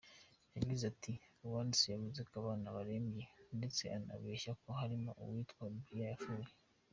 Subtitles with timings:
[0.57, 1.13] Yagize ati
[1.45, 3.23] “Uwanditse yavuze ko abana barembye,
[3.57, 6.49] ndetse anabeshya ko harimo uwitwa Brian wapfuye.